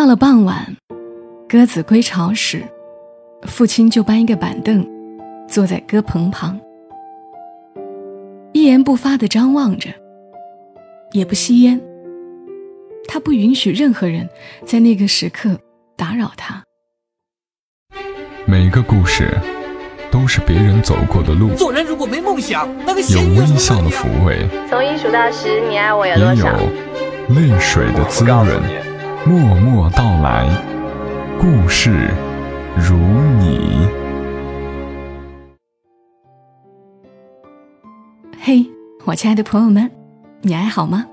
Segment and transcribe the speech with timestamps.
[0.00, 0.78] 到了傍晚，
[1.46, 2.62] 鸽子归巢时，
[3.42, 4.82] 父亲就搬一个板凳，
[5.46, 6.58] 坐在鸽棚旁，
[8.54, 9.90] 一言不发地张望着，
[11.12, 11.78] 也不吸烟。
[13.08, 14.26] 他不允许任何人
[14.64, 15.58] 在那个时刻
[15.98, 16.64] 打扰他。
[18.46, 19.38] 每个故事
[20.10, 26.56] 都是别人走过的路，做人如果没梦想，那个有微笑的抚慰，从一数到十，你爱我有多也有少？
[27.34, 28.89] 泪水的滋润。
[29.26, 30.48] 默默到来，
[31.38, 32.10] 故事
[32.74, 32.96] 如
[33.38, 33.86] 你。
[38.40, 38.66] 嘿，
[39.04, 39.90] 我亲爱的朋友们，
[40.40, 41.06] 你还好吗？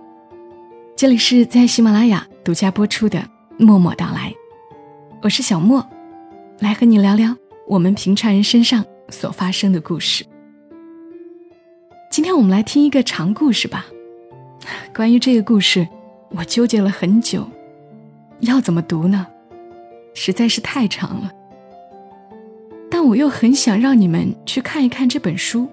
[0.95, 3.19] 这里是在喜马拉雅独家播出的
[3.57, 4.31] 《默默到来》，
[5.21, 5.85] 我是小莫，
[6.59, 7.35] 来和你聊聊
[7.67, 10.25] 我们平常人身上所发生的故事。
[12.09, 13.85] 今天我们来听一个长故事吧。
[14.95, 15.85] 关于这个故事，
[16.29, 17.45] 我纠结了很久。
[18.41, 19.27] 要怎么读呢？
[20.13, 21.31] 实在是太长了。
[22.89, 25.67] 但我又很想让你们去看一看这本书，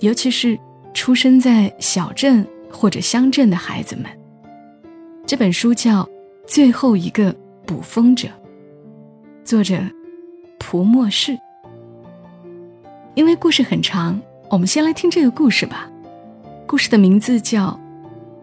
[0.00, 0.58] 尤其是
[0.94, 4.04] 出生在小镇或者乡镇的孩子们。
[5.26, 6.02] 这本书叫
[6.46, 7.34] 《最后一个
[7.66, 8.28] 捕风者》，
[9.44, 9.80] 作者
[10.58, 11.38] 蒲默氏。
[13.14, 15.90] 因为故事很长，我们先来听这个故事吧。
[16.66, 17.78] 故事的名字叫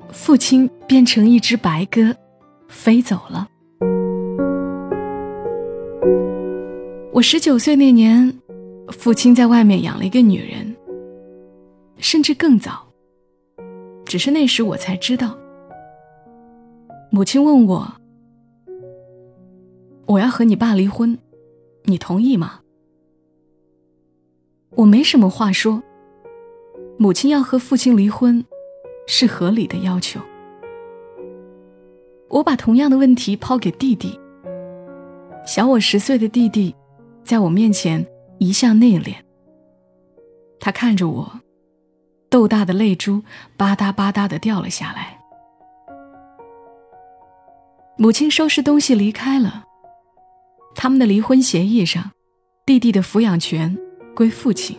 [0.14, 2.02] 《父亲变成一只白鸽》。
[2.68, 3.48] 飞走了。
[7.12, 8.42] 我十九岁那年，
[8.90, 10.76] 父亲在外面养了一个女人，
[11.98, 12.86] 甚至更早。
[14.06, 15.38] 只是那时我才知道。
[17.10, 17.92] 母亲问我
[20.06, 21.18] ：“我要和你爸离婚，
[21.86, 22.60] 你同意吗？”
[24.76, 25.82] 我没什么话说。
[27.00, 28.44] 母亲要和父亲离婚，
[29.08, 30.20] 是合理的要求。
[32.30, 34.20] 我把同样的问题抛给弟弟。
[35.46, 36.76] 小我十岁的弟弟，
[37.24, 38.06] 在我面前
[38.38, 39.16] 一向内敛。
[40.60, 41.40] 他看着我，
[42.30, 43.24] 豆大的泪珠
[43.56, 45.18] 吧嗒吧嗒的掉了下来。
[47.98, 49.64] 母亲收拾东西离开了。
[50.76, 52.12] 他们的离婚协议上，
[52.66, 53.76] 弟弟的抚养权
[54.14, 54.78] 归父亲。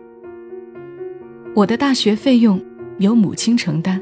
[1.57, 2.63] 我的大学费用
[2.99, 4.01] 由母亲承担。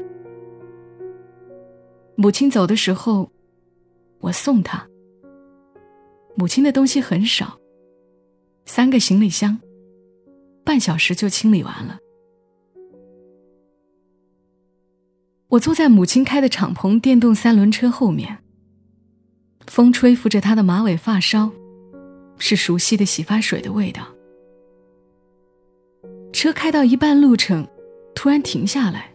[2.15, 3.31] 母亲走的时候。
[4.19, 4.87] 我送他。
[6.35, 7.59] 母亲的东西很少，
[8.65, 9.59] 三个行李箱，
[10.63, 11.97] 半小时就清理完了。
[15.49, 18.37] 我坐在母亲开的敞篷电动三轮车后面，
[19.65, 21.49] 风吹拂着她的马尾发梢，
[22.37, 24.05] 是熟悉的洗发水的味道。
[26.33, 27.67] 车开到一半路程，
[28.13, 29.11] 突然停下来。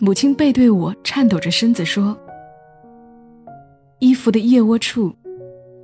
[0.00, 2.18] 母亲背对我，颤抖着身子说。
[4.00, 5.14] 衣服的腋窝处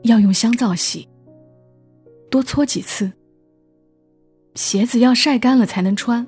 [0.03, 1.07] 要用香皂洗，
[2.31, 3.13] 多搓几次。
[4.55, 6.27] 鞋子要晒干了才能穿。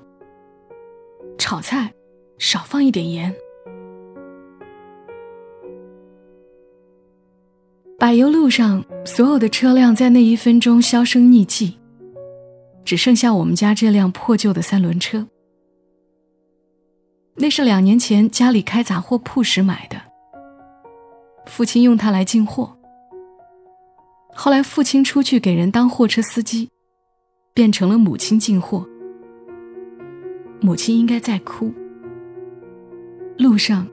[1.39, 1.93] 炒菜
[2.39, 3.35] 少放一点盐。
[7.99, 11.79] 柏油路上所有的车辆在那一分钟销声匿迹，
[12.85, 15.27] 只剩下我们家这辆破旧的三轮车。
[17.37, 20.08] 那是两年前家里开杂货铺时买的。
[21.49, 22.79] 父亲用它来进货。
[24.33, 26.69] 后来父亲出去给人当货车司机，
[27.53, 28.87] 变成了母亲进货。
[30.61, 31.73] 母亲应该在哭。
[33.37, 33.89] 路上，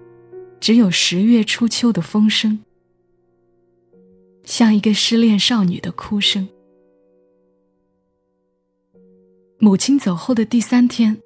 [0.60, 2.60] 只有十月初秋的风声，
[4.44, 6.48] 像一个失恋少女的哭声。
[9.58, 11.20] 母亲走后的第三天，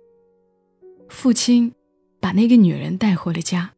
[1.09, 1.73] 父亲
[2.19, 3.73] 把那个女人带回了家。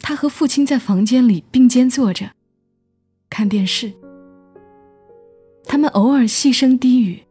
[0.00, 2.30] 他和父亲在房间里并肩坐着，
[3.28, 3.92] 看电视。
[5.64, 7.22] 他们偶尔细声低语。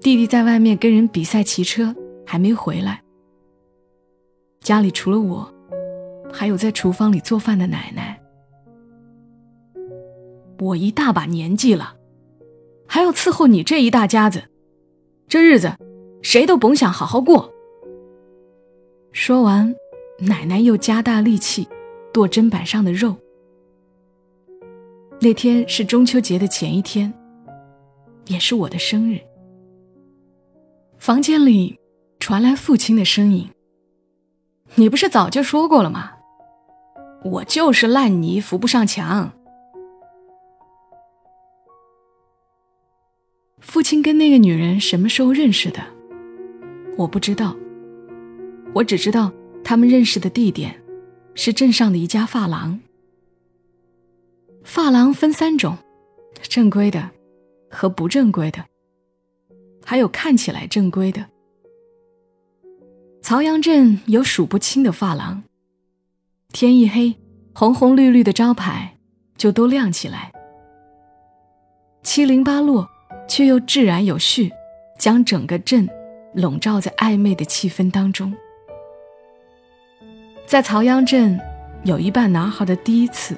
[0.00, 1.94] 弟弟在外面跟人比赛骑车，
[2.26, 3.02] 还没回来。
[4.60, 5.52] 家里除了我，
[6.32, 8.18] 还有在厨房里做饭的奶奶。
[10.58, 11.96] 我一大把年纪了，
[12.86, 14.44] 还要伺候你这一大家子，
[15.28, 15.72] 这日子
[16.22, 17.52] 谁都甭想好好过。
[19.12, 19.74] 说完。
[20.18, 21.66] 奶奶又加大力气
[22.12, 23.16] 剁砧板上的肉。
[25.20, 27.12] 那天是中秋节的前一天，
[28.26, 29.18] 也是我的生日。
[30.98, 31.78] 房间里
[32.20, 33.48] 传来父亲的声音
[34.76, 36.12] ：“你不是早就说过了吗？
[37.24, 39.32] 我就是烂泥扶不上墙。”
[43.60, 45.80] 父亲跟那个女人什么时候认识的？
[46.98, 47.56] 我不知道。
[48.74, 49.32] 我只知道。
[49.64, 50.82] 他们认识的地点
[51.34, 52.80] 是镇上的一家发廊。
[54.64, 55.76] 发廊分三种：
[56.42, 57.10] 正规的
[57.70, 58.64] 和不正规的，
[59.84, 61.26] 还有看起来正规的。
[63.22, 65.42] 曹阳镇有数不清的发廊，
[66.52, 67.16] 天一黑，
[67.54, 68.98] 红红绿绿的招牌
[69.36, 70.32] 就都亮起来，
[72.02, 72.88] 七零八落，
[73.28, 74.50] 却又自然有序，
[74.98, 75.88] 将整个镇
[76.34, 78.32] 笼罩在暧昧的气氛当中。
[80.52, 81.40] 在曹阳镇，
[81.84, 83.34] 有一半男孩的第一次，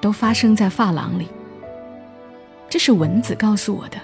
[0.00, 1.26] 都发生在发廊里。
[2.68, 3.98] 这是蚊子告诉我的。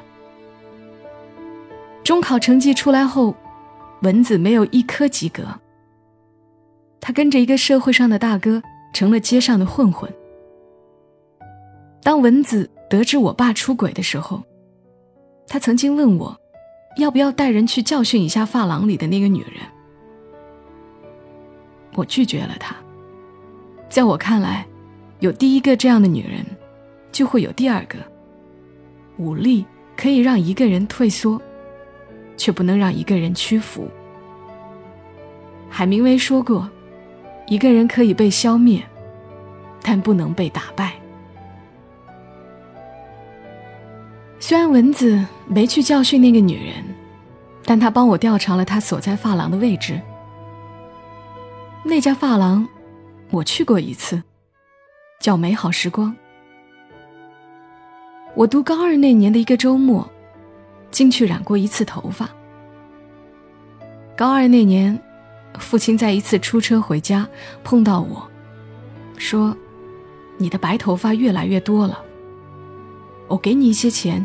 [2.03, 3.33] 中考成绩出来后，
[4.03, 5.45] 蚊子没有一科及格。
[7.01, 8.61] 他跟着一个社会上的大哥，
[8.93, 10.13] 成了街上的混混。
[12.03, 14.43] 当蚊子得知我爸出轨的时候，
[15.47, 16.37] 他曾经问我，
[16.97, 19.63] 要不要带人去教训一下发廊里的那个女人。
[21.95, 22.75] 我拒绝了他。
[23.89, 24.67] 在我看来，
[25.21, 26.45] 有第一个这样的女人，
[27.11, 27.99] 就会有第二个。
[29.17, 29.65] 武力
[29.97, 31.41] 可以让一个人退缩，
[32.37, 33.89] 却不能让一个人屈服。
[35.69, 36.69] 海明威说过
[37.49, 38.83] ：“一个人可以被消灭，
[39.83, 40.93] 但不能被打败。”
[44.39, 46.85] 虽然蚊子没去教训那个女人，
[47.65, 50.01] 但他帮我调查了她所在发廊的位置。
[51.89, 52.69] 那家发廊，
[53.31, 54.23] 我去过一次，
[55.19, 56.15] 叫美好时光。
[58.35, 60.07] 我读高二那年的一个周末，
[60.91, 62.29] 进去染过一次头发。
[64.15, 65.01] 高二那年，
[65.59, 67.27] 父亲在一次出车回家
[67.65, 68.29] 碰到我，
[69.17, 69.57] 说
[70.37, 72.05] ：“你的白头发越来越多了，
[73.29, 74.25] 我给你一些钱，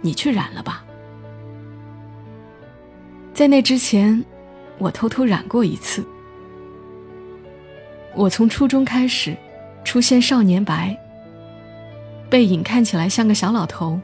[0.00, 0.84] 你去染了吧。”
[3.32, 4.24] 在那之前，
[4.78, 6.04] 我偷偷染过一次。
[8.14, 9.36] 我从初中开始，
[9.84, 10.96] 出现少年白，
[12.28, 14.00] 背影看起来像个小老头。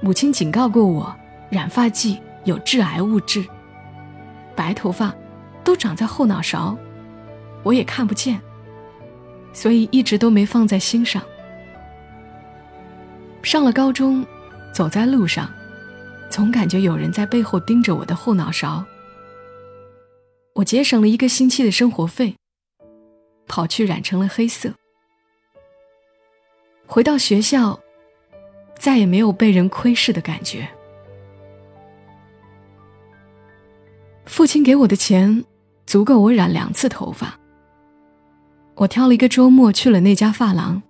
[0.00, 1.14] 母亲警告过我，
[1.48, 3.44] 染发剂有致癌物质。
[4.56, 5.14] 白头发
[5.62, 6.76] 都长在后脑勺，
[7.62, 8.40] 我也看不见，
[9.52, 11.22] 所以一直都没放在心上。
[13.42, 14.26] 上了高中，
[14.72, 15.48] 走在路上，
[16.28, 18.84] 总感觉有人在背后盯着我的后脑勺。
[20.54, 22.36] 我节省了一个星期的生活费，
[23.46, 24.72] 跑去染成了黑色。
[26.86, 27.80] 回到学校，
[28.78, 30.68] 再也没有被人窥视的感觉。
[34.26, 35.44] 父亲给我的钱
[35.86, 37.38] 足够我染两次头发。
[38.74, 40.82] 我挑了一个周末去了那家发廊，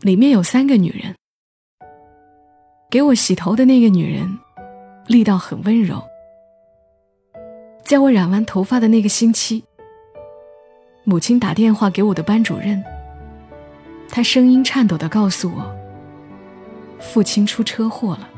[0.00, 1.14] 里面有三个女人。
[2.90, 4.38] 给我洗头的那个女人，
[5.06, 6.02] 力道很温柔。
[7.86, 9.62] 在我染完头发的那个星期，
[11.04, 12.82] 母亲打电话给我的班主任。
[14.08, 15.72] 她声音颤抖的告诉我
[16.98, 18.28] ：“父亲出车祸了。”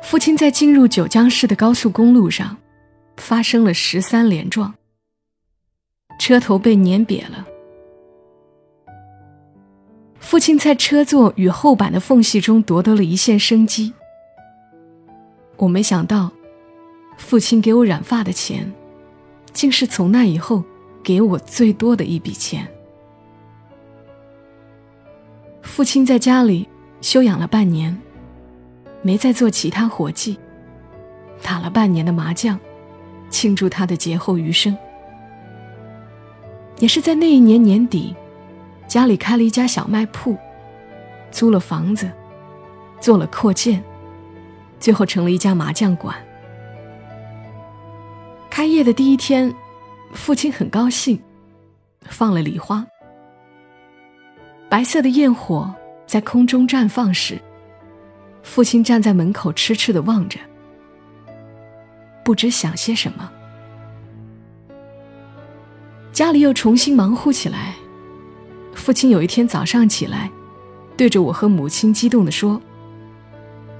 [0.00, 2.56] 父亲在进入九江市的高速公路上，
[3.18, 4.72] 发生了十三连撞，
[6.18, 7.46] 车头被碾瘪了。
[10.18, 13.92] 父亲在车座与后板的缝隙中夺得了一线生机。
[15.62, 16.28] 我没想到，
[17.16, 18.68] 父亲给我染发的钱，
[19.52, 20.64] 竟是从那以后
[21.04, 22.66] 给我最多的一笔钱。
[25.62, 26.68] 父亲在家里
[27.00, 27.96] 休养了半年，
[29.02, 30.36] 没再做其他活计，
[31.44, 32.58] 打了半年的麻将，
[33.30, 34.76] 庆祝他的劫后余生。
[36.80, 38.16] 也是在那一年年底，
[38.88, 40.36] 家里开了一家小卖铺，
[41.30, 42.10] 租了房子，
[42.98, 43.80] 做了扩建。
[44.82, 46.12] 最后成了一家麻将馆。
[48.50, 49.54] 开业的第一天，
[50.12, 51.22] 父亲很高兴，
[52.06, 52.84] 放了礼花。
[54.68, 55.72] 白色的焰火
[56.04, 57.40] 在空中绽放时，
[58.42, 60.40] 父亲站在门口痴痴的望着，
[62.24, 63.30] 不知想些什么。
[66.12, 67.74] 家里又重新忙活起来。
[68.74, 70.28] 父亲有一天早上起来，
[70.96, 72.60] 对着我和母亲激动的说：“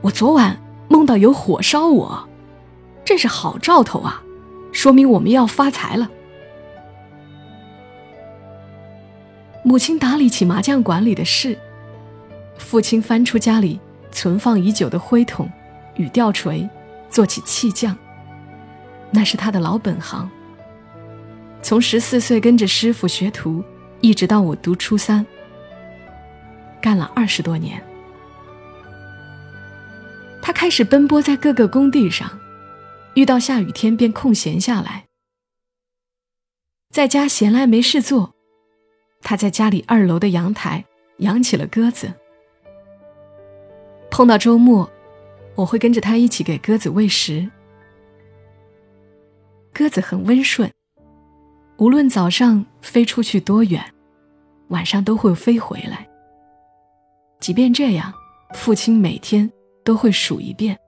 [0.00, 0.56] 我昨晚。”
[0.92, 2.28] 梦到有火烧我，
[3.02, 4.22] 这是好兆头啊，
[4.72, 6.10] 说明我们要发财了。
[9.64, 11.58] 母亲打理起麻将馆里的事，
[12.58, 13.80] 父亲翻出家里
[14.10, 15.50] 存放已久的灰桶
[15.96, 16.68] 与吊锤，
[17.08, 17.96] 做起砌匠。
[19.10, 20.28] 那是他的老本行。
[21.62, 23.64] 从十四岁跟着师傅学徒，
[24.02, 25.24] 一直到我读初三，
[26.82, 27.82] 干了二十多年。
[30.42, 32.28] 他开始奔波在各个工地上，
[33.14, 35.06] 遇到下雨天便空闲下来，
[36.90, 38.34] 在家闲来没事做，
[39.22, 40.84] 他在家里二楼的阳台
[41.18, 42.12] 养起了鸽子。
[44.10, 44.90] 碰到周末，
[45.54, 47.48] 我会跟着他一起给鸽子喂食。
[49.72, 50.70] 鸽子很温顺，
[51.78, 53.82] 无论早上飞出去多远，
[54.68, 56.06] 晚上都会飞回来。
[57.40, 58.12] 即便这样，
[58.52, 59.50] 父亲每天
[59.84, 60.78] 都会数一遍。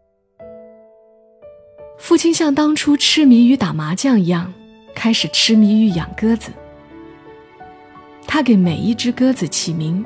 [1.99, 4.53] 父亲像当初痴迷于打麻将一样，
[4.95, 6.51] 开始痴迷于养鸽子。
[8.27, 10.05] 他给每一只鸽子起名，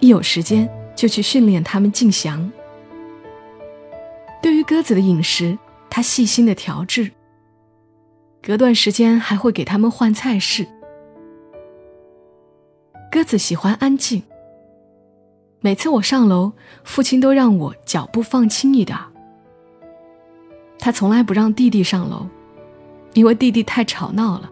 [0.00, 2.50] 一有时间就去训练它们竞翔。
[4.40, 5.58] 对于鸽子的饮食，
[5.90, 7.10] 他细心的调制。
[8.40, 10.66] 隔段时间还会给它们换菜式。
[13.10, 14.22] 鸽子喜欢安静。
[15.64, 16.52] 每次我上楼，
[16.82, 18.98] 父亲都让我脚步放轻一点。
[20.76, 22.26] 他从来不让弟弟上楼，
[23.14, 24.50] 因为弟弟太吵闹了。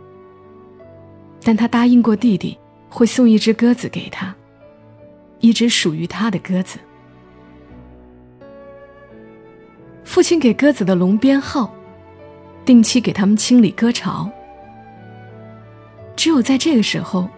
[1.43, 2.57] 但他答应过弟弟，
[2.89, 4.33] 会送一只鸽子给他，
[5.41, 6.79] 一只属于他的鸽子。
[10.05, 11.75] 父亲给鸽子的笼编号，
[12.65, 14.31] 定期给他们清理鸽巢。
[16.15, 17.29] 只有在这个时候，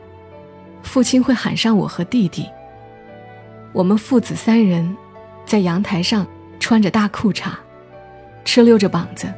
[0.82, 2.46] 父亲会喊上我和弟弟。
[3.72, 4.96] 我们父子三人，
[5.44, 6.26] 在阳台上
[6.60, 7.50] 穿着大裤衩。
[8.44, 9.32] 哧溜着膀子，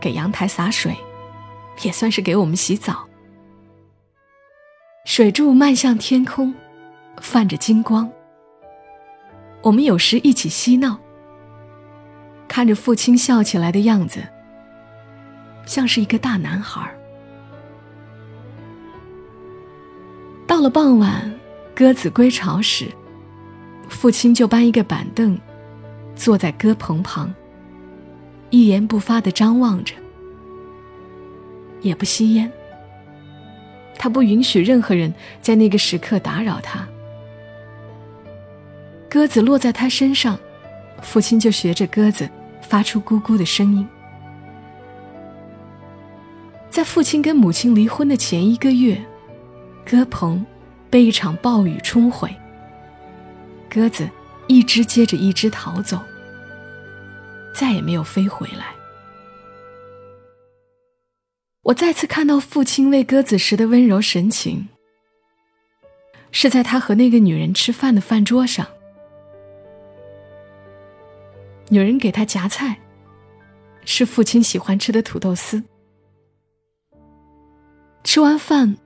[0.00, 0.96] 给阳台洒水，
[1.82, 3.06] 也算是给我们洗澡。
[5.04, 6.54] 水柱漫向天空，
[7.20, 8.10] 泛着金光。
[9.62, 10.98] 我们有时一起嬉闹，
[12.48, 14.26] 看着父亲笑起来的样子，
[15.66, 16.90] 像是一个大男孩。
[20.46, 21.30] 到了傍晚，
[21.74, 22.88] 鸽子归巢时，
[23.90, 25.38] 父亲就搬一个板凳，
[26.16, 27.34] 坐在鸽棚旁。
[28.48, 29.94] 一言不发的张望着，
[31.82, 32.50] 也不吸烟。
[33.98, 36.88] 他不允许任何人在那个时刻打扰他。
[39.10, 40.38] 鸽子落在他身上，
[41.02, 42.28] 父亲就学着鸽子
[42.62, 43.86] 发出咕咕的声音。
[46.70, 48.98] 在父亲跟母亲离婚的前一个月，
[49.84, 50.44] 鸽棚
[50.88, 52.34] 被一场暴雨冲毁，
[53.70, 54.10] 鸽子
[54.48, 55.98] 一只接着一只逃走。
[57.54, 58.74] 再也没有飞回来。
[61.62, 64.68] 我再次看到父亲喂鸽子时的温柔神情，
[66.32, 68.66] 是在他和那个女人吃饭的饭桌上。
[71.68, 72.80] 女人给他夹菜，
[73.84, 75.62] 是父亲喜欢吃的土豆丝。
[78.02, 78.76] 吃完饭，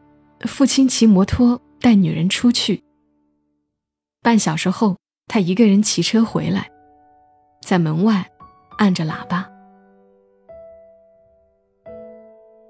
[0.40, 2.83] 父亲骑摩托带女人出去。
[4.24, 4.96] 半小时后，
[5.28, 6.68] 他一个人骑车回来，
[7.62, 8.28] 在门外。
[8.76, 9.48] 按着喇叭，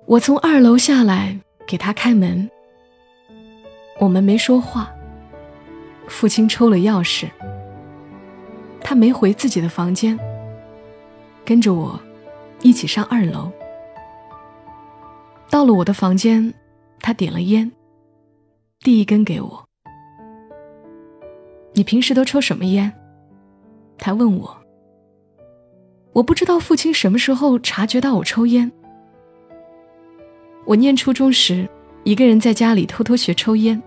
[0.04, 1.34] 我从二楼下来
[1.66, 2.50] 给他开门。
[3.98, 4.92] 我们没说话。
[6.08, 7.26] 父亲抽了钥匙，
[8.82, 10.18] 他没回自己的房间，
[11.42, 11.98] 跟着我
[12.60, 13.50] 一起上二楼。
[15.48, 16.52] 到了我的房间，
[17.00, 17.72] 他点了烟，
[18.80, 19.63] 递一根给我。
[21.74, 22.90] 你平时都抽什么烟？
[23.98, 24.56] 他问我。
[26.12, 28.70] 我不知道父亲什么时候察觉到我抽烟。
[30.64, 31.68] 我念初中时，
[32.04, 33.82] 一个人在家里偷偷学抽烟，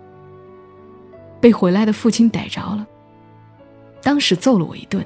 [1.39, 2.85] 被回来的父亲逮着了，
[4.01, 5.03] 当时揍了我一顿。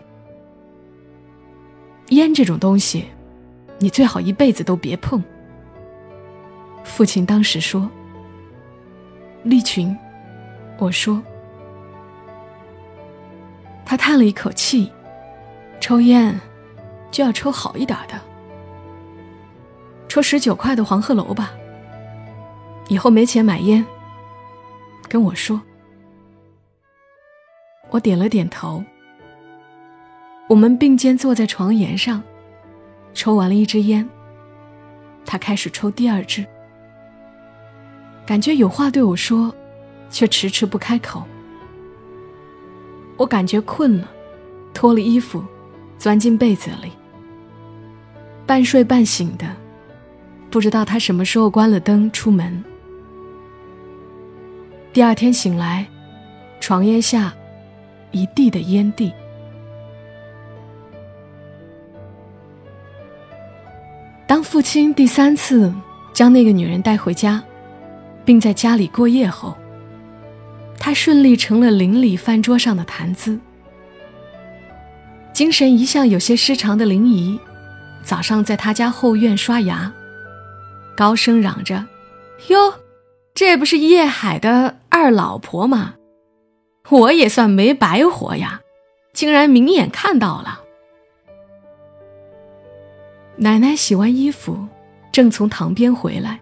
[2.10, 3.06] 烟这种东西，
[3.78, 5.24] 你最好一辈子都别碰。
[6.84, 7.88] 父亲当时说
[9.46, 9.96] ：“利群。”
[10.80, 11.22] 我说。
[13.92, 14.90] 他叹了一口气，
[15.82, 16.40] 抽烟。
[17.12, 18.18] 就要抽好一点的，
[20.08, 21.52] 抽十九块的黄鹤楼吧。
[22.88, 23.86] 以后没钱买烟，
[25.10, 25.62] 跟我说。
[27.90, 28.82] 我点了点头。
[30.48, 32.24] 我们并肩坐在床沿上，
[33.14, 34.08] 抽完了一支烟，
[35.26, 36.46] 他开始抽第二支，
[38.26, 39.54] 感觉有话对我说，
[40.10, 41.26] 却迟迟不开口。
[43.22, 44.10] 我感觉困了，
[44.74, 45.44] 脱了衣服，
[45.96, 46.92] 钻进被子里。
[48.48, 49.46] 半睡半醒的，
[50.50, 52.64] 不知道他什么时候关了灯出门。
[54.92, 55.86] 第二天醒来，
[56.60, 57.32] 床沿下
[58.10, 59.14] 一地的烟蒂。
[64.26, 65.72] 当父亲第三次
[66.12, 67.40] 将那个女人带回家，
[68.26, 69.56] 并在家里过夜后，
[70.84, 73.40] 他顺利成了邻里饭桌上的谈资。
[75.32, 77.40] 精神一向有些失常的林姨。
[78.04, 79.94] 早上在他家后院刷牙，
[80.98, 81.86] 高声嚷着
[82.50, 82.74] ：“哟，
[83.36, 85.94] 这不是叶海的二老婆吗？
[86.90, 88.62] 我也算没白活呀，
[89.14, 90.62] 竟然明眼看到了。”
[93.38, 94.68] 奶奶洗完衣服，
[95.12, 96.40] 正从塘边回来，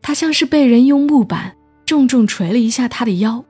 [0.00, 1.54] 她像是被人用木板
[1.86, 3.44] 重重捶了一下他的腰，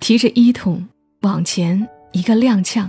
[0.00, 0.88] 提着衣桶
[1.20, 2.88] 往前一个踉跄。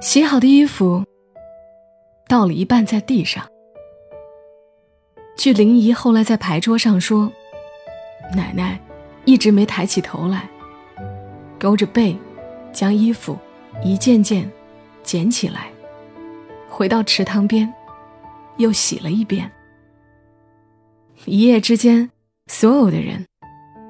[0.00, 1.04] 洗好的衣服
[2.26, 3.46] 倒了一半在地上。
[5.36, 7.30] 据林姨后来在牌桌上说，
[8.34, 8.80] 奶奶
[9.24, 10.48] 一直没抬起头来，
[11.58, 12.16] 勾着背，
[12.72, 13.38] 将衣服
[13.84, 14.50] 一件件
[15.02, 15.70] 捡起来，
[16.68, 17.72] 回到池塘边，
[18.56, 19.50] 又洗了一遍。
[21.26, 22.10] 一夜之间，
[22.46, 23.26] 所有的人，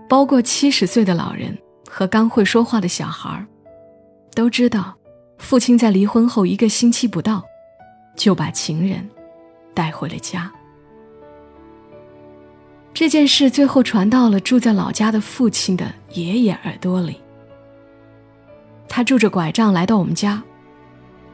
[0.08, 1.56] 包括七十岁的老人
[1.88, 3.46] 和刚会说话的小孩
[4.34, 4.96] 都知道。
[5.38, 7.42] 父亲在离婚后一个星期不到，
[8.14, 9.08] 就把情人
[9.72, 10.52] 带回了家。
[12.92, 17.18] 这件事最后传到了住在老家的父亲的爷爷耳朵里。
[18.86, 20.42] 他拄着拐杖来到我们家，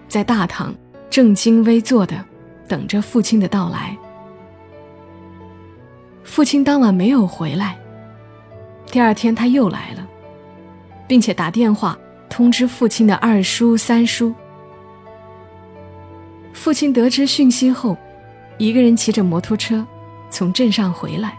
[0.06, 0.72] 在大堂
[1.10, 2.24] 正襟危坐的
[2.68, 3.98] 等着父亲的到来。
[6.26, 7.78] 父亲当晚没有回来，
[8.90, 10.06] 第二天他又来了，
[11.06, 11.97] 并且打电话。
[12.28, 14.35] 通知父亲的二叔、三叔。
[16.52, 17.97] 父亲得知讯息后，
[18.59, 19.87] 一个人骑着摩托车
[20.28, 21.38] 从镇上回来。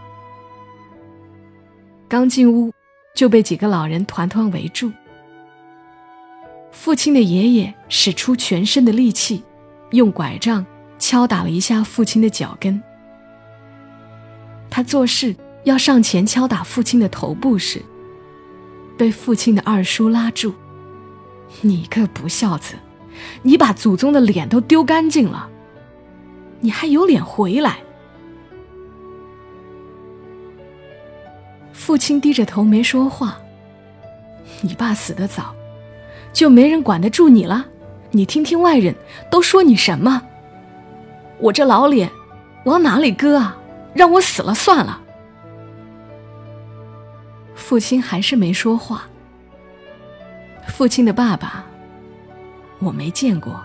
[2.08, 2.74] 刚进屋，
[3.14, 4.92] 就被几个老人团团围住。
[6.72, 9.44] 父亲的爷爷使出全身的力气，
[9.92, 10.66] 用拐杖
[10.98, 12.82] 敲打了一下父亲的脚跟。
[14.78, 17.82] 他做事要上前敲打父亲的头部时，
[18.96, 20.54] 被父亲的二叔拉住。
[21.62, 22.76] 你个不孝子，
[23.42, 25.50] 你把祖宗的脸都丢干净了，
[26.60, 27.80] 你还有脸回来？
[31.74, 33.40] 父亲低着头没说话。
[34.62, 35.56] 你爸死得早，
[36.32, 37.66] 就没人管得住你了。
[38.12, 38.94] 你听听外人
[39.32, 40.22] 都说你什么？
[41.40, 42.12] 我这老脸
[42.66, 43.57] 往哪里搁啊？
[43.98, 45.02] 让我死了算了。
[47.56, 49.10] 父亲还是没说话。
[50.68, 51.66] 父亲的爸爸，
[52.80, 53.60] 我没见过。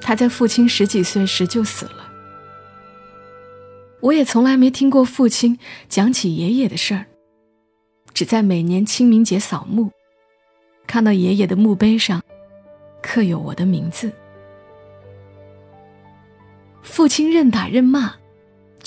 [0.00, 2.10] 他在父亲十几岁时就死了。
[4.00, 7.06] 我也从来没听过父亲讲起爷爷的事儿，
[8.14, 9.90] 只在每年清明节扫墓，
[10.86, 12.20] 看到爷爷的墓碑上
[13.02, 14.10] 刻有我的名字。
[16.82, 18.12] 父亲任打任骂，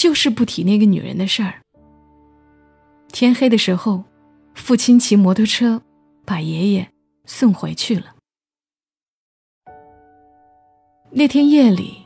[0.05, 1.55] 就是不提那个女人的事儿。
[3.11, 4.03] 天黑的时候，
[4.53, 5.81] 父亲骑摩托车。
[6.23, 6.87] 把爷爷
[7.25, 8.15] 送回去了。
[11.11, 12.03] 那天夜里，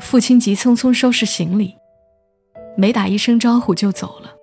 [0.00, 1.74] 父亲急匆匆收拾行李，
[2.76, 4.34] 没打一声招呼就走了。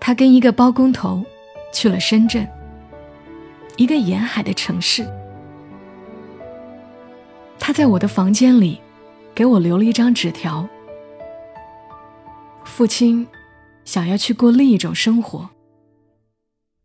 [0.00, 1.22] 他跟一个包工头
[1.72, 2.48] 去了深圳，
[3.76, 5.06] 一个沿海的城市。
[7.58, 8.80] 他在我的房间里
[9.34, 10.66] 给我留了一张纸条。
[12.70, 13.26] 父亲
[13.84, 15.50] 想要去过另一种生活。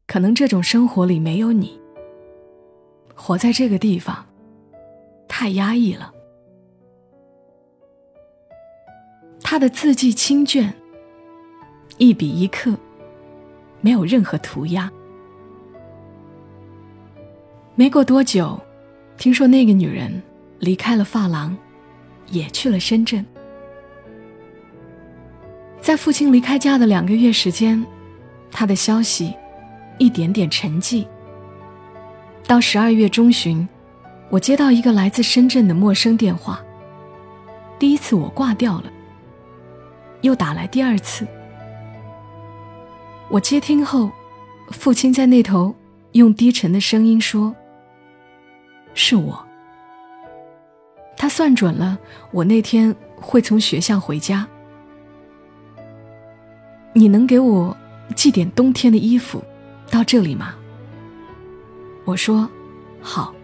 [0.07, 1.79] 可能这种生活里没有你，
[3.13, 4.25] 活在这个地方
[5.27, 6.11] 太压抑了。
[9.41, 10.73] 他的字迹清隽，
[11.97, 12.75] 一笔一刻
[13.79, 14.91] 没有任何涂鸦。
[17.75, 18.59] 没过多久，
[19.17, 20.21] 听说那个女人
[20.59, 21.55] 离开了发廊，
[22.31, 23.25] 也去了深圳。
[25.85, 27.85] 在父亲离开家的两个月时间，
[28.51, 29.35] 他的消息。
[29.99, 31.05] 一点点沉寂。
[32.47, 33.65] 到十二月中旬，
[34.31, 36.59] 我接到一个来自深圳的陌生电话。
[37.77, 38.91] 第一次我挂掉了，
[40.21, 41.25] 又打来第二次。
[43.29, 44.09] 我接听后，
[44.71, 45.73] 父亲在那头
[46.13, 47.55] 用低沉的声音说
[48.95, 49.47] ：“是我。”
[51.15, 51.95] 他算准了
[52.31, 54.45] 我那天会从学校回家。
[56.97, 57.75] 你能给我
[58.15, 59.43] 寄点冬天的衣服？
[59.91, 60.55] 到这里吗？
[62.05, 62.49] 我说，
[63.01, 63.35] 好。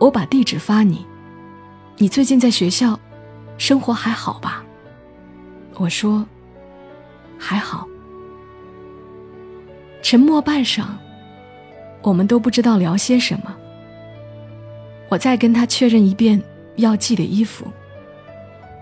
[0.00, 1.04] 我把地址发你。
[1.98, 2.98] 你最近在学校，
[3.58, 4.64] 生活还好吧？
[5.74, 6.26] 我说，
[7.38, 7.86] 还好。
[10.00, 10.82] 沉默半晌，
[12.00, 13.54] 我们都不知道聊些什么。
[15.10, 16.42] 我再跟他确认一遍
[16.76, 17.66] 要寄的衣服。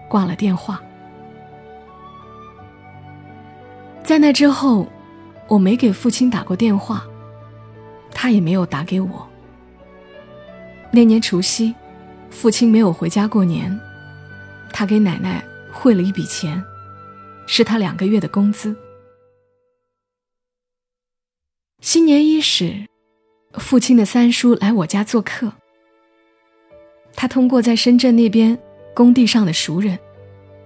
[0.09, 0.81] 挂了电话。
[4.05, 4.87] 在那之后。
[5.49, 7.07] 我没给父亲打过电话，
[8.11, 9.29] 他也没有打给我。
[10.91, 11.75] 那年除夕，
[12.31, 13.79] 父亲没有回家过年，
[14.73, 16.63] 他给奶奶汇了一笔钱，
[17.47, 18.75] 是他两个月的工资。
[21.83, 22.87] 新年伊始，
[23.59, 25.53] 父亲的三叔来我家做客。
[27.15, 28.59] 他通过在深圳那边
[28.95, 29.99] 工地上的熟人，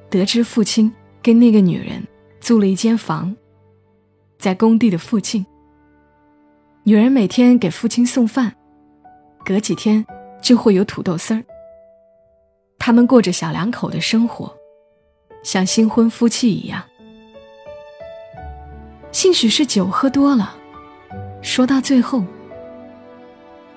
[0.09, 2.07] 得知父亲跟那个女人
[2.47, 3.35] 租了一间房，
[4.39, 5.45] 在工地的附近。
[6.85, 8.55] 女人每天给父亲送饭，
[9.45, 10.07] 隔几天
[10.41, 11.43] 就会有土豆丝儿。
[12.79, 14.57] 他们过着小两口的生活，
[15.43, 16.81] 像新婚夫妻一样。
[19.11, 20.57] 兴许是酒喝多了，
[21.43, 22.23] 说到最后，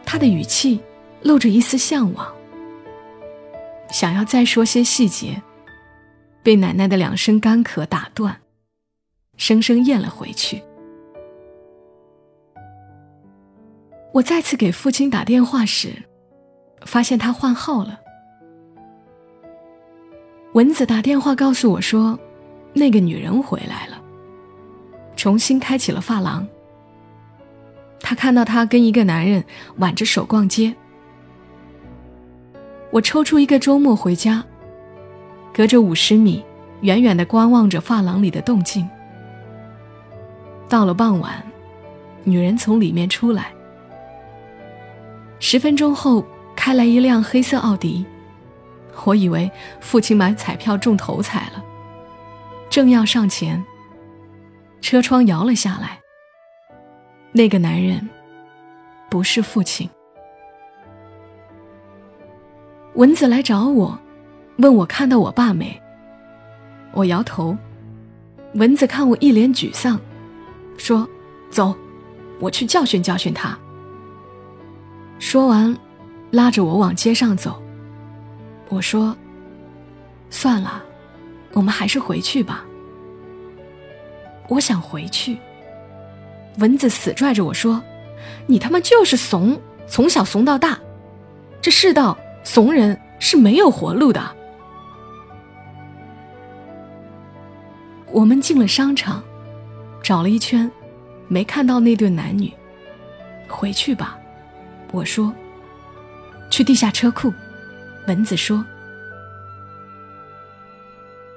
[0.05, 0.79] 他的语气
[1.23, 2.31] 露着一丝向往。
[3.89, 5.41] 想要再说些细节，
[6.43, 8.39] 被奶奶的两声干咳打断，
[9.39, 10.61] 生生咽了回去。
[14.11, 15.93] 我再次给父亲打电话时，
[16.85, 17.97] 发现他换号了。
[20.53, 22.19] 蚊子打电话告诉我说，
[22.73, 23.99] 那个女人回来了，
[25.15, 26.45] 重新开启了发廊。
[28.01, 29.43] 他看到她跟一个男人
[29.77, 30.75] 挽着手逛街。
[32.91, 34.43] 我抽出一个周末回家，
[35.53, 36.43] 隔着五十米，
[36.81, 38.89] 远远的观望着发廊里的动静。
[40.69, 41.43] 到了傍晚，
[42.23, 43.51] 女人从里面出来。
[45.39, 46.23] 十分钟后，
[46.55, 48.05] 开来一辆黑色奥迪，
[49.03, 51.63] 我以为父亲买彩票中头彩了，
[52.69, 53.63] 正要上前，
[54.79, 55.97] 车窗摇了下来。
[57.31, 58.07] 那个男人，
[59.09, 59.89] 不是父亲。
[62.93, 63.97] 蚊子来找我，
[64.57, 65.81] 问我看到我爸没。
[66.91, 67.57] 我摇头。
[68.55, 70.01] 蚊子看我一脸沮丧，
[70.79, 71.07] 说
[71.51, 71.75] ：“走，
[72.39, 73.55] 我去教训教训他。”
[75.19, 75.77] 说完，
[76.31, 77.61] 拉着我往街上走。
[78.69, 79.15] 我说
[80.31, 80.81] ：“算了，
[81.53, 82.65] 我们还是回去吧。”
[84.49, 85.37] 我想回去。
[86.57, 87.79] 蚊子死拽着我说
[88.47, 90.79] ：“你他妈就是怂，从小怂到大，
[91.61, 94.35] 这世道。”怂人是没有活路的。
[98.11, 99.21] 我们进了商场，
[100.01, 100.69] 找了一圈，
[101.27, 102.51] 没看到那对男女。
[103.47, 104.17] 回去吧，
[104.91, 105.33] 我说。
[106.49, 107.31] 去地下车库，
[108.07, 108.65] 蚊子说。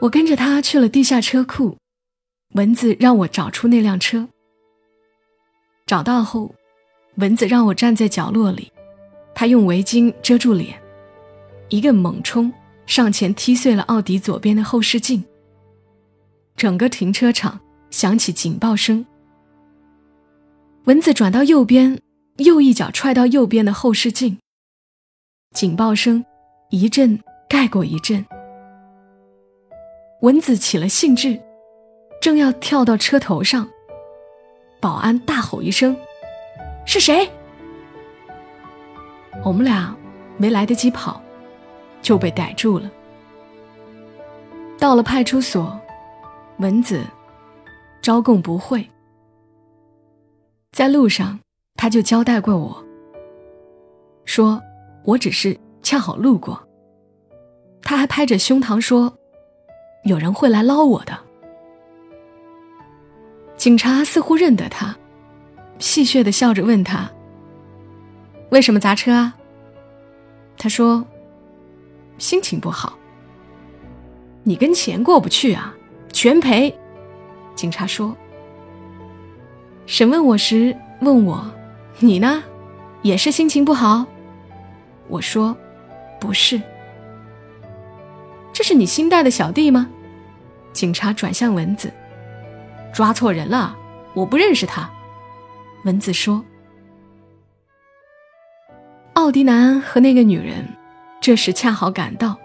[0.01, 1.77] 我跟着他去了地下车库，
[2.55, 4.27] 蚊子让我找出那辆车。
[5.87, 6.55] 找到后，
[7.17, 8.73] 蚊子让我站在角落里，
[9.35, 10.81] 他用围巾遮住脸。
[11.69, 12.53] 一个猛冲，
[12.87, 15.23] 上前踢碎了奥迪左边的后视镜。
[16.57, 17.61] 整个停车场
[17.93, 19.07] 响起警报声。
[20.87, 22.01] 蚊子转到右边，
[22.39, 24.37] 又一脚踹到右边的后视镜。
[25.55, 26.25] 警报声
[26.71, 27.17] 一阵
[27.49, 28.27] 盖过一阵。
[30.23, 31.41] 蚊子起了兴致，
[32.21, 33.69] 正要跳到车头上，
[34.81, 35.97] 保安大吼一声
[36.85, 37.31] ：“是谁？”
[39.45, 39.97] 我们俩
[40.37, 41.23] 没来得及跑。
[42.03, 42.91] 就被逮住了。
[44.77, 45.81] 到了派出所，
[46.57, 47.01] 蚊子
[48.03, 48.87] 招供不讳。
[50.73, 51.39] 在路上，
[51.77, 52.85] 他就交代过我，
[54.25, 54.61] 说
[55.05, 56.61] 我只是恰好路过。
[57.81, 59.11] 他还拍着胸膛说，
[60.05, 61.19] 有人会来捞我的。
[63.57, 64.95] 警察似乎认得他，
[65.79, 67.11] 戏谑的笑着问他
[68.51, 69.35] ：“为什么砸车啊？”
[70.59, 71.03] 他说。
[72.19, 72.97] 心情不好，
[74.45, 75.75] 你跟钱过不去啊？
[76.13, 76.73] 全赔！
[77.55, 78.17] 警察说。
[79.87, 81.45] 审问我时问我，
[81.99, 82.43] 你呢？
[83.03, 84.07] 也是心情不好？
[85.09, 85.57] 我说，
[86.21, 86.61] 不是。
[88.53, 89.89] 这是你新带的小弟吗？
[90.73, 91.93] 警察转向蚊子，
[92.95, 93.77] 抓错人了，
[94.15, 94.89] 我不认识他。
[95.85, 96.45] 蚊子说。
[99.15, 100.67] 奥迪男和那个女人。
[101.21, 102.37] 这时恰好赶到，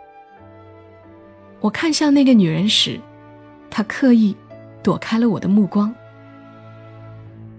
[1.61, 2.99] 我看向那个女人时，
[3.71, 4.37] 她刻意
[4.87, 5.93] 躲开了我的目光。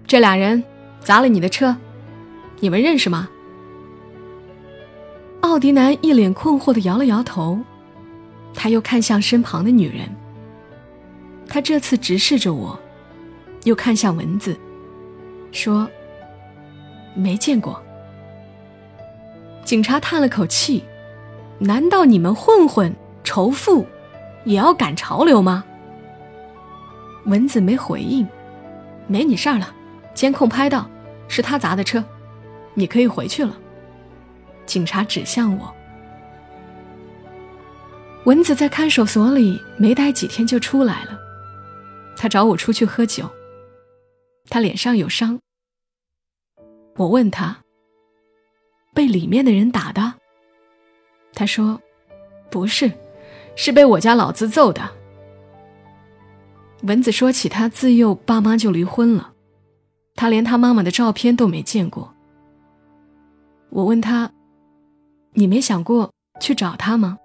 [0.07, 0.63] 这俩人
[0.99, 1.77] 砸了你的车，
[2.59, 3.29] 你们认识吗？
[5.41, 7.59] 奥迪男一脸困惑的摇了摇头，
[8.55, 10.09] 他又看向身旁的女人，
[11.47, 12.79] 他这次直视着我，
[13.63, 14.59] 又看向蚊子，
[15.51, 15.87] 说
[17.13, 17.79] ：“没见过。”
[19.63, 20.83] 警察叹了口气。
[21.59, 22.91] 难道你们混混
[23.23, 23.85] 仇富，
[24.45, 25.63] 也要赶潮流吗？
[27.25, 28.27] 蚊子没回应，
[29.07, 29.75] 没你事儿了。
[30.13, 30.89] 监控拍到
[31.27, 32.03] 是他砸的车，
[32.73, 33.57] 你可以回去了。
[34.65, 35.73] 警察指向我。
[38.25, 41.17] 蚊子在看守所里没待几天就出来了，
[42.17, 43.29] 他找我出去喝酒。
[44.49, 45.39] 他脸上有伤，
[46.97, 47.59] 我问他
[48.93, 50.15] ：“被里面的人打的？”
[51.33, 51.79] 他说
[52.51, 52.91] ：“不是，
[53.55, 54.89] 是被我家老子揍的。”
[56.83, 59.33] 蚊子说起他自幼爸妈就离婚了，
[60.15, 62.13] 他连他妈妈的照片都没见过。
[63.69, 64.31] 我问他
[65.35, 67.17] ：“你没想过去找他吗？”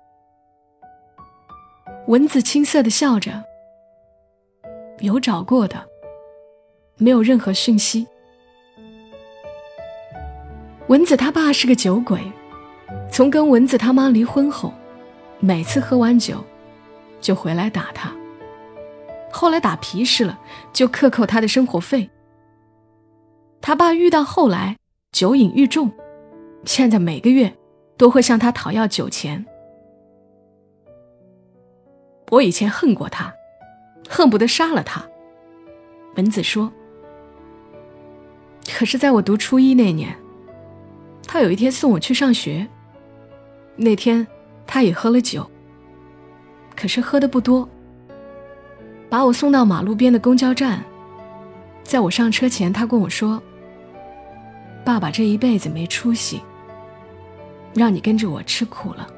[2.08, 3.44] 蚊子青涩的笑着
[5.00, 5.86] ：“有找过的，
[6.98, 8.06] 没有任何讯息。”
[10.88, 12.20] 蚊子他爸是个酒鬼，
[13.10, 14.74] 从跟蚊子他妈离婚后，
[15.38, 16.44] 每次喝完酒，
[17.20, 18.12] 就回来打他。
[19.34, 20.38] 后来打皮实了，
[20.72, 22.08] 就克扣他的生活费。
[23.60, 24.76] 他爸遇到后来
[25.10, 25.90] 酒瘾愈重，
[26.64, 27.52] 现在每个月
[27.96, 29.44] 都会向他讨要酒钱。
[32.30, 33.34] 我以前恨过他，
[34.08, 35.04] 恨不得杀了他。
[36.14, 36.72] 文子说
[38.72, 40.16] ：“可是在我读初一那年，
[41.26, 42.68] 他有一天送我去上学。
[43.74, 44.24] 那天
[44.64, 45.50] 他也喝了酒，
[46.76, 47.68] 可是喝的不多。”
[49.14, 50.82] 把我送到马路边的公交站，
[51.84, 53.40] 在我上车前，他跟我说
[54.84, 56.42] ：“爸爸这一辈子没出息，
[57.74, 59.08] 让你跟着我吃苦了。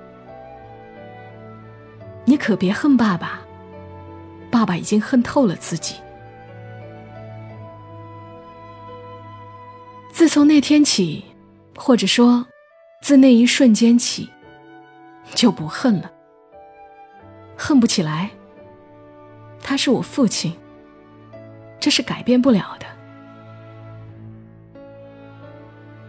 [2.26, 3.40] 你可别恨爸爸，
[4.50, 5.94] 爸爸已经恨透了自己。
[10.12, 11.24] 自从那天起，
[11.74, 12.44] 或者说，
[13.00, 14.28] 自那一瞬间起，
[15.35, 16.12] 就不恨了，
[17.56, 18.28] 恨不起来。”
[19.68, 20.55] 他是我父亲，
[21.81, 22.87] 这是改变不了的。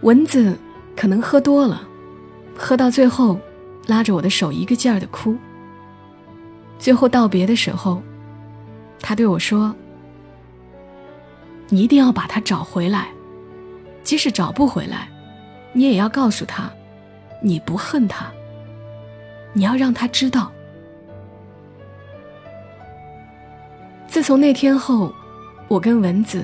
[0.02, 0.56] 蚊子
[0.96, 1.82] 可能喝多了，
[2.56, 3.40] 喝到最后，
[3.88, 5.36] 拉着我的手一个劲儿的哭。
[6.78, 8.00] 最后道别的时候，
[9.02, 9.76] 他对我说
[11.70, 13.08] ：“你一定要把他找回来，
[14.04, 15.10] 即使找不回来，
[15.74, 16.72] 你也要告诉他，
[17.42, 18.28] 你不恨他。
[19.54, 20.52] 你要让他知道。”
[24.18, 25.14] 自从那天后，
[25.68, 26.44] 我跟蚊子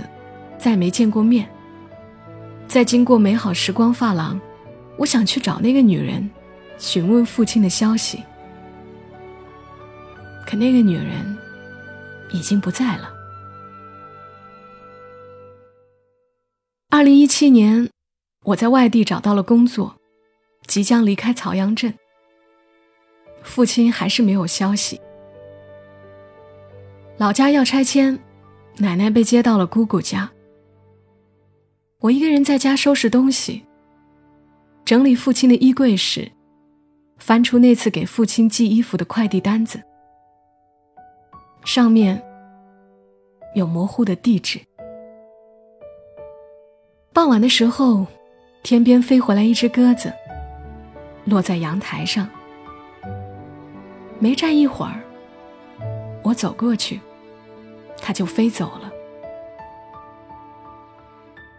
[0.59, 1.49] 再没见过面。
[2.67, 4.39] 在经过美好时光发廊，
[4.95, 6.29] 我想去找那个女人，
[6.77, 8.21] 询问父亲的消息。
[10.45, 11.35] 可那个女人
[12.31, 13.11] 已经不在了。
[16.91, 17.89] 二零一七年，
[18.45, 19.95] 我在外地找到了工作，
[20.67, 21.91] 即将离开曹阳镇。
[23.41, 25.01] 父亲还是没有消息。
[27.23, 28.19] 老家要拆迁，
[28.79, 30.29] 奶奶被接到了姑姑家。
[31.99, 33.63] 我一个人在家收拾东西，
[34.83, 36.29] 整理父亲的衣柜时，
[37.19, 39.81] 翻出那次给父亲寄衣服的快递单子，
[41.63, 42.21] 上面
[43.55, 44.59] 有模糊的地址。
[47.13, 48.05] 傍晚的时候，
[48.63, 50.11] 天边飞回来一只鸽子，
[51.23, 52.27] 落在阳台上。
[54.19, 55.01] 没站一会儿，
[56.21, 56.99] 我走过去。
[58.03, 58.91] 他就飞走了。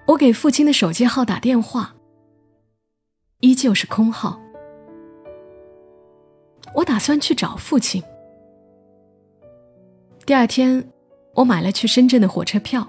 [0.07, 1.95] 我给父亲的手机号打电话，
[3.41, 4.39] 依旧是空号。
[6.75, 8.03] 我打算去找父亲。
[10.27, 10.87] 第二天，
[11.33, 12.87] 我买了去深圳的火车票，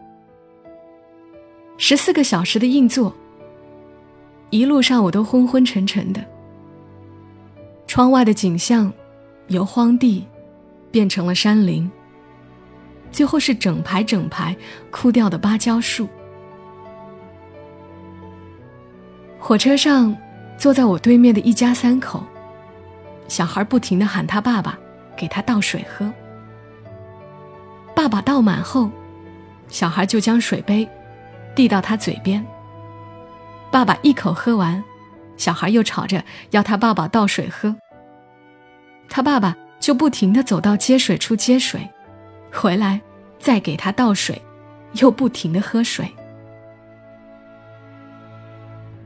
[1.77, 3.15] 十四个小时的硬座。
[4.49, 6.21] 一路上我都昏昏沉沉的，
[7.87, 8.91] 窗外的景象
[9.47, 10.27] 由荒地
[10.91, 11.89] 变成了山林。
[13.15, 14.53] 最后是整排整排
[14.91, 16.05] 枯掉的芭蕉树。
[19.39, 20.13] 火车上，
[20.57, 22.21] 坐在我对面的一家三口，
[23.29, 24.77] 小孩不停的喊他爸爸，
[25.15, 26.11] 给他倒水喝。
[27.95, 28.91] 爸爸倒满后，
[29.69, 30.85] 小孩就将水杯
[31.55, 32.45] 递到他嘴边。
[33.71, 34.83] 爸爸一口喝完，
[35.37, 37.73] 小孩又吵着要他爸爸倒水喝。
[39.07, 41.89] 他爸爸就不停的走到接水处接水。
[42.55, 43.01] 回来，
[43.37, 44.41] 再给他倒水，
[44.93, 46.09] 又不停的喝水。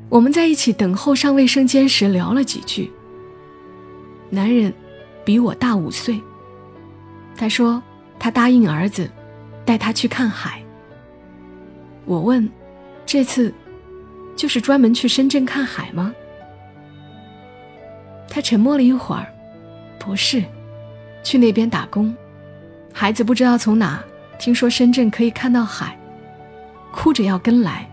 [0.07, 2.91] 我们在一起等候上卫生间时聊了几句。
[4.29, 4.73] 男人
[5.25, 6.19] 比我大五岁。
[7.35, 7.81] 他说
[8.19, 9.09] 他答应儿子
[9.65, 10.61] 带他去看海。
[12.05, 12.49] 我问，
[13.05, 13.53] 这次
[14.35, 16.13] 就是专门去深圳看海吗？
[18.27, 19.31] 他沉默了一会儿，
[19.99, 20.43] 不是，
[21.23, 22.15] 去那边打工。
[22.99, 24.03] 孩子不知道从哪
[24.37, 25.97] 听说深圳可以看到海，
[26.91, 27.89] 哭着要跟来。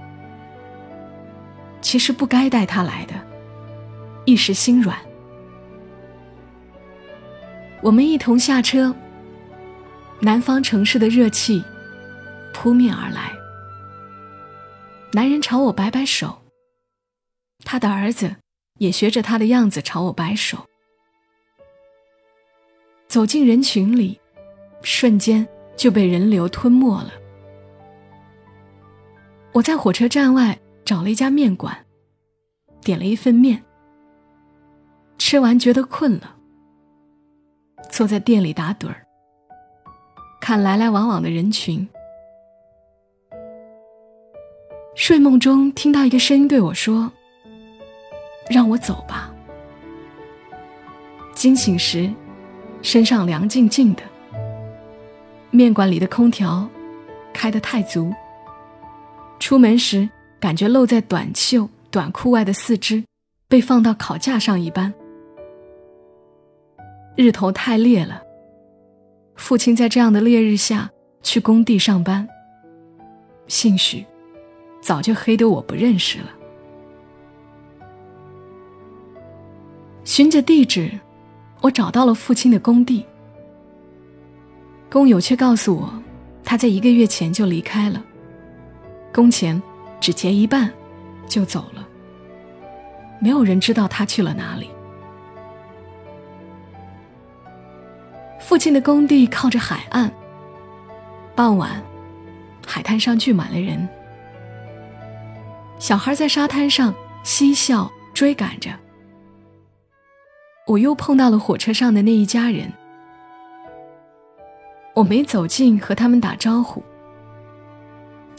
[1.80, 3.14] 其实不该带他来的，
[4.24, 4.98] 一时心软。
[7.80, 8.92] 我们一同下车，
[10.18, 11.62] 南方城市的热气
[12.52, 13.32] 扑面而来。
[15.12, 16.42] 男人朝我摆摆手，
[17.64, 18.34] 他的儿子
[18.80, 20.66] 也学着他的样子朝我摆手。
[23.06, 24.18] 走进人群里，
[24.82, 27.12] 瞬间就被人流吞没了。
[29.52, 31.76] 我在火车站外找了一家面馆，
[32.82, 33.62] 点了一份面。
[35.18, 36.36] 吃完觉得困了，
[37.90, 39.06] 坐在店里打盹儿，
[40.40, 41.88] 看来来往往的人群。
[44.94, 47.10] 睡梦中听到一个声音对我说
[48.50, 49.34] ：“让我走吧。”
[51.34, 52.12] 惊醒时，
[52.82, 54.02] 身上凉静静的。
[55.56, 56.68] 面馆里的空调
[57.32, 58.12] 开得太足。
[59.40, 63.02] 出门时感觉露在短袖短裤外的四肢
[63.48, 64.92] 被放到烤架上一般。
[67.16, 68.22] 日头太烈了，
[69.36, 70.90] 父亲在这样的烈日下
[71.22, 72.28] 去工地上班。
[73.48, 74.04] 兴许。
[74.82, 76.30] 早就黑得我不认识了。
[80.04, 80.92] 循着地址，
[81.60, 83.04] 我找到了父亲的工地。
[84.90, 85.92] 工友却告诉我，
[86.44, 88.03] 他在一个月前就离开了，
[89.12, 89.61] 工钱
[90.01, 90.72] 只结一半，
[91.27, 91.87] 就走了。
[93.20, 94.70] 没有人知道他去了哪里。
[98.38, 100.11] 父亲的工地靠着海岸，
[101.35, 101.83] 傍晚，
[102.64, 103.88] 海滩上聚满了人。
[105.79, 106.94] 小孩在沙滩上
[107.25, 108.70] 嬉笑追赶着，
[110.66, 112.72] 我又碰到了火车上的那一家人。
[114.96, 116.82] 我没走近和他们打招呼。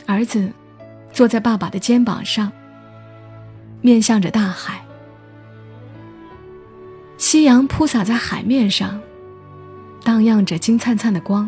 [0.07, 0.51] 儿子
[1.13, 2.51] 坐在爸爸的肩膀上，
[3.79, 4.83] 面向着大海。
[7.19, 8.99] 夕阳铺洒在海面上，
[10.03, 11.47] 荡漾着金灿灿的光。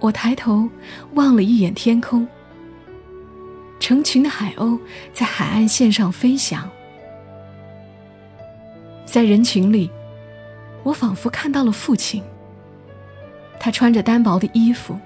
[0.00, 0.68] 我抬头
[1.14, 2.26] 望了一眼天空。
[3.78, 4.76] 成群的海鸥
[5.14, 6.68] 在海岸线上飞翔，
[9.06, 9.88] 在人群里，
[10.82, 12.22] 我仿佛看到了父亲。
[13.58, 14.98] 他穿着单薄的衣服，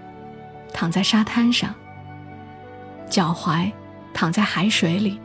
[0.72, 1.74] 躺在沙滩上，
[3.10, 3.70] 脚踝
[4.12, 5.20] 躺在海水里，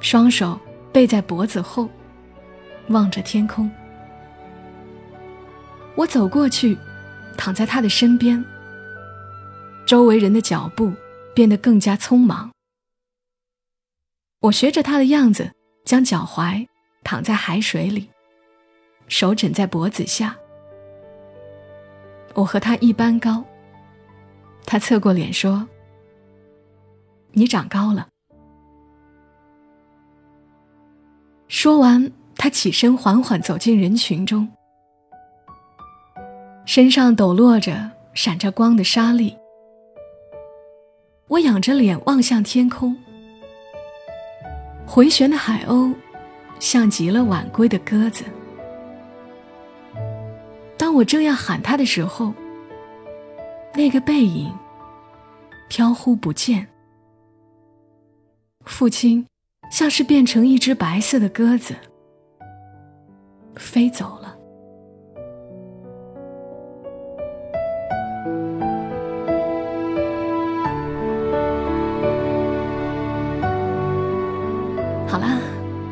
[0.00, 0.58] 双手
[0.92, 1.88] 背在脖子后，
[2.88, 3.70] 望着天空。
[5.94, 6.78] 我走过去，
[7.36, 8.44] 躺在他的身边，
[9.86, 10.92] 周围人的脚步。
[11.34, 12.50] 变得更加匆忙。
[14.40, 15.52] 我学着他的样子，
[15.84, 16.66] 将脚踝
[17.04, 18.10] 躺在海水里，
[19.08, 20.36] 手枕在脖子下。
[22.34, 23.42] 我和他一般高。
[24.64, 25.66] 他侧过脸说
[27.32, 28.06] ：“你长高了。”
[31.48, 34.46] 说完，他起身缓缓走进人群中，
[36.66, 39.34] 身上抖落着闪着光的沙粒。
[41.28, 42.94] 我仰着脸望向天空，
[44.86, 45.94] 回旋的海鸥，
[46.60, 48.24] 像极了晚归的鸽子。
[50.88, 52.32] 当我正要喊他的时候，
[53.74, 54.50] 那个背影
[55.68, 56.66] 飘忽不见。
[58.64, 59.26] 父亲
[59.70, 61.76] 像是变成一只白色的鸽子，
[63.56, 64.34] 飞走了。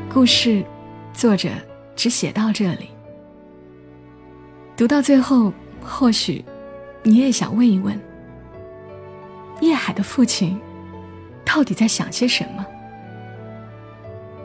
[0.08, 0.64] 故事，
[1.12, 1.50] 作者
[1.94, 2.95] 只写到这里。
[4.76, 5.50] 读到最后，
[5.82, 6.44] 或许
[7.02, 7.98] 你也想问一问：
[9.62, 10.60] 叶海的父亲
[11.46, 12.64] 到底在想些什么？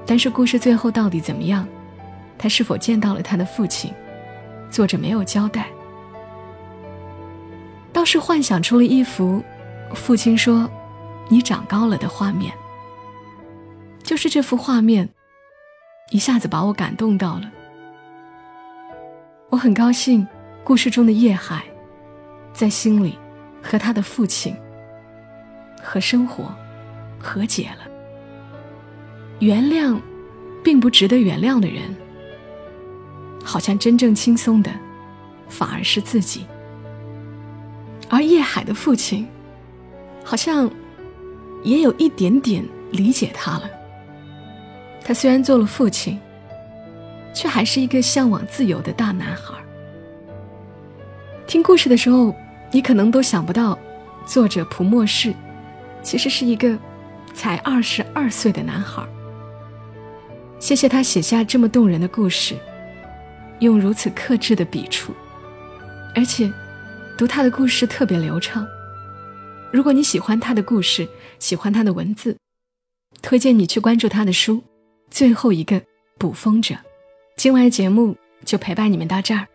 [0.05, 1.67] 但是故事最后到底怎么样？
[2.37, 3.93] 他是否见到了他的父亲？
[4.69, 5.67] 作者没有交代，
[7.91, 9.43] 倒是幻想出了一幅
[9.93, 10.69] 父亲说
[11.27, 12.53] “你长高了”的画面。
[14.01, 15.09] 就是这幅画面。
[16.11, 17.51] 一下子把我感动到了。
[19.51, 20.25] 我很高兴，
[20.63, 21.61] 故事中的叶海，
[22.53, 23.19] 在心里
[23.61, 24.55] 和他的父亲
[25.83, 26.49] 和生活
[27.19, 27.91] 和解了。
[29.39, 29.99] 原谅，
[30.63, 31.93] 并不值得原谅的人，
[33.43, 34.71] 好像真正轻松的，
[35.49, 36.45] 反而是自己。
[38.09, 39.27] 而叶海的父亲，
[40.23, 40.71] 好像
[41.61, 43.69] 也有一点点理解他了。
[45.03, 46.17] 他虽然做了父亲，
[47.33, 49.53] 却还是一个向往自由的大男孩。
[51.47, 52.35] 听故事的时候，
[52.71, 53.77] 你可能都想不到，
[54.25, 55.33] 作者蒲默氏
[56.01, 56.77] 其实是一个
[57.33, 59.05] 才二十二岁的男孩。
[60.59, 62.55] 谢谢他写下这么动人的故事，
[63.59, 65.11] 用如此克制的笔触，
[66.15, 66.51] 而且
[67.17, 68.65] 读他的故事特别流畅。
[69.71, 71.07] 如果你喜欢他的故事，
[71.39, 72.37] 喜欢他的文字，
[73.21, 74.57] 推荐你去关注他的书
[75.09, 75.81] 《最后一个
[76.17, 76.75] 捕风者》。
[77.41, 78.15] 今晚的节目
[78.45, 79.47] 就陪伴你们到这儿。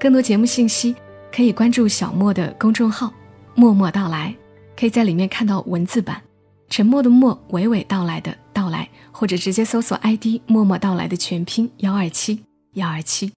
[0.00, 0.96] 更多节目信息
[1.30, 3.14] 可以关注小莫的公众号
[3.54, 4.34] “默默到来”，
[4.76, 6.20] 可以在里面看到文字版。
[6.68, 13.32] 沉默的默，娓娓道来的到来，或者直接搜索 ID“ 默默到来”的全拼幺二七幺二七。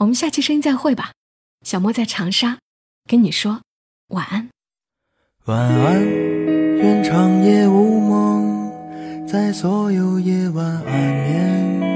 [0.00, 1.12] 我们下期声音再会吧。
[1.64, 2.58] 小莫在长沙
[3.08, 3.60] 跟你说
[4.08, 4.48] 晚安。
[5.44, 11.95] 晚安，愿长夜无梦，在所有夜晚安眠。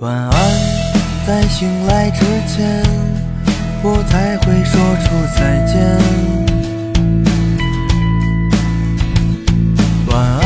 [0.00, 0.32] 晚安。
[1.26, 2.82] 在醒来之前，
[3.82, 5.74] 我才会说出再见。
[10.08, 10.42] 晚安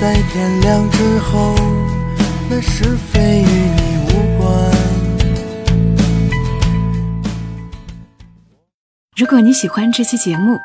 [0.00, 1.54] 在天亮之后，
[2.50, 4.48] 那是非与你无关。
[9.16, 10.58] 如果你喜欢这期节目，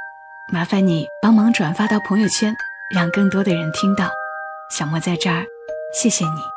[0.51, 2.53] 麻烦你帮忙转发到朋友圈，
[2.93, 4.09] 让更多的人听到。
[4.69, 5.43] 小莫在这儿，
[5.93, 6.52] 谢谢你。